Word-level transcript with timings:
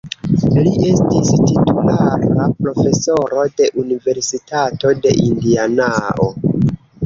Li 0.53 0.71
estis 0.91 1.29
titulara 1.49 2.47
profesoro 2.63 3.45
de 3.61 3.69
Universitato 3.85 4.97
de 5.07 5.15
Indianao. 5.31 6.31